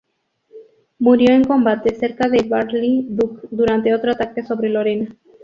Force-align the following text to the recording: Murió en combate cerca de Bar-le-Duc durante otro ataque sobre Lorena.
Murió 0.97 1.29
en 1.31 1.43
combate 1.43 1.93
cerca 1.93 2.27
de 2.27 2.41
Bar-le-Duc 2.49 3.41
durante 3.51 3.93
otro 3.93 4.11
ataque 4.13 4.41
sobre 4.41 4.69
Lorena. 4.69 5.09